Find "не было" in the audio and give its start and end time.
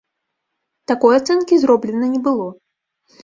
2.13-2.47